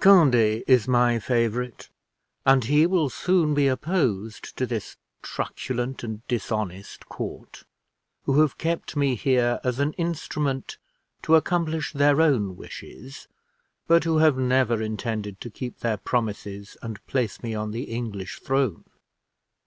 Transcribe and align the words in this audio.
"Conde 0.00 0.34
is 0.36 0.88
my 0.88 1.18
favorite, 1.18 1.90
and 2.46 2.64
he 2.64 2.86
will 2.86 3.10
soon 3.10 3.52
be 3.52 3.68
opposed 3.68 4.56
to 4.56 4.64
this 4.64 4.96
truculent 5.20 6.02
and 6.02 6.26
dishonest 6.28 7.10
court, 7.10 7.64
who 8.22 8.40
have 8.40 8.56
kept 8.56 8.96
me 8.96 9.14
here 9.16 9.60
as 9.62 9.78
an 9.80 9.92
instrument 9.98 10.78
to 11.20 11.36
accomplish 11.36 11.92
their 11.92 12.22
own 12.22 12.56
wishes, 12.56 13.28
but 13.86 14.04
who 14.04 14.16
have 14.16 14.38
never 14.38 14.80
intended 14.80 15.42
to 15.42 15.50
keep 15.50 15.80
their 15.80 15.98
promises, 15.98 16.78
and 16.80 17.06
place 17.06 17.42
me 17.42 17.54
on 17.54 17.70
the 17.70 17.82
English 17.82 18.40
throne. 18.40 18.84